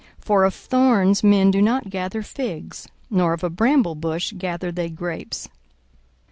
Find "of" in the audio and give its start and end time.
0.45-0.55, 3.33-3.43